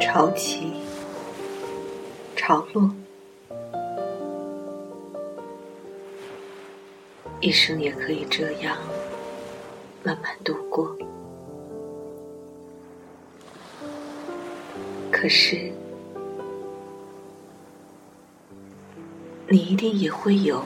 [0.00, 0.72] 潮起
[2.36, 2.90] 潮落，
[7.40, 8.76] 一生也可以这样
[10.02, 10.96] 慢慢度过。
[15.10, 15.72] 可是，
[19.48, 20.64] 你一定也会有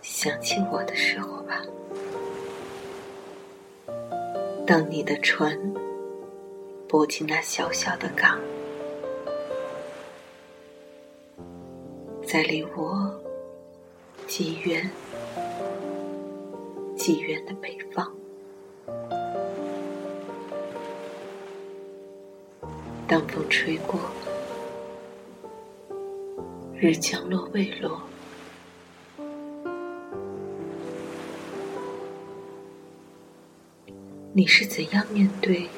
[0.00, 1.62] 想起我的时候吧？
[4.66, 5.58] 当你的船
[6.90, 8.36] 泊进那小小的港，
[12.26, 13.14] 在离我
[14.26, 14.90] 几远、
[16.96, 18.12] 几远的北方，
[23.06, 24.00] 当风吹过，
[26.76, 28.02] 日降落未落。
[34.32, 35.68] 你是怎样面对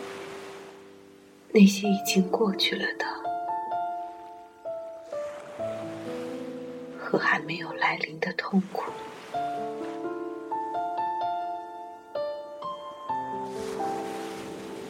[1.55, 3.05] 那些已经过去了的
[6.99, 8.91] 和还没有来临的痛苦？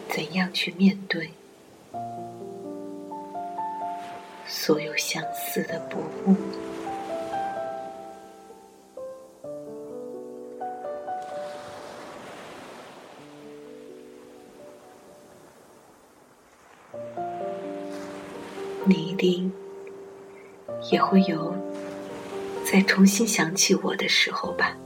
[0.08, 1.32] 怎样去面对
[4.46, 6.36] 所有相似的薄暮？
[18.84, 19.52] 你一定
[20.90, 21.54] 也会有
[22.64, 24.76] 再重新想起我的时候吧？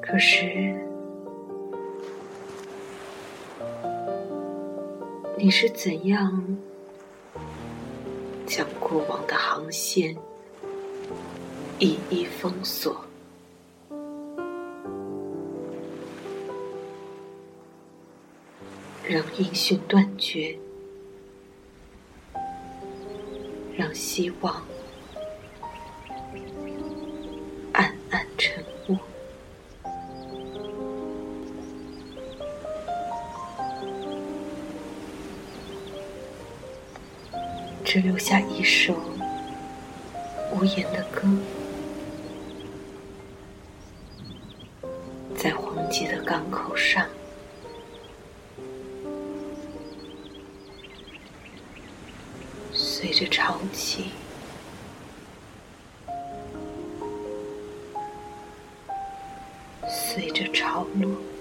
[0.00, 0.74] 可是，
[5.36, 6.56] 你是怎样
[8.46, 10.16] 将过往的航线
[11.78, 13.04] 一一封锁？
[19.06, 20.58] 让音讯断绝，
[23.76, 24.64] 让希望
[27.72, 28.98] 暗暗沉没，
[37.84, 38.94] 只留下一首
[40.50, 41.28] 无言的歌，
[45.36, 47.06] 在荒寂的港口上。
[52.96, 54.12] 随着潮起，
[59.88, 61.33] 随着潮落。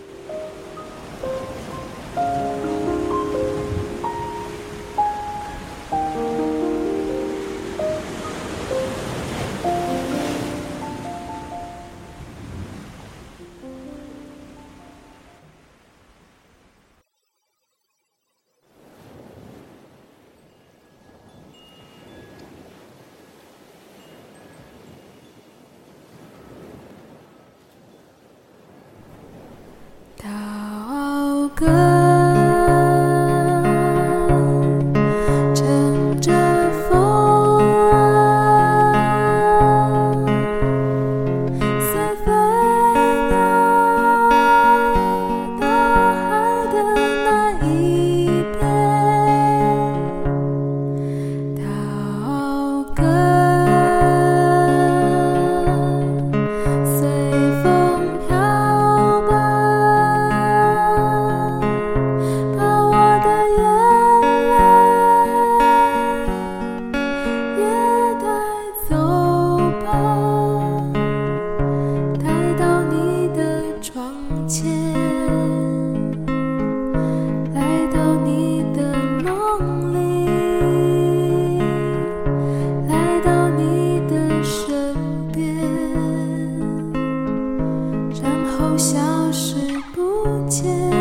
[90.54, 90.93] 消失不见。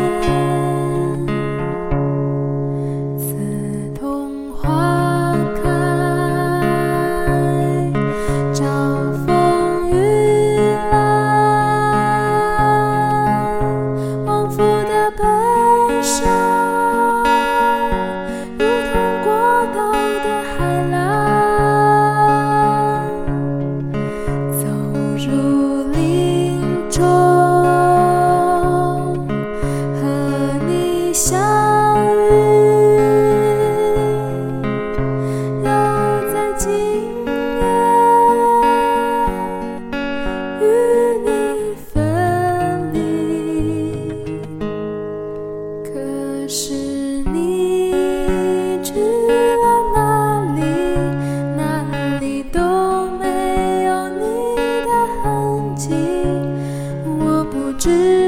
[57.83, 58.22] 是。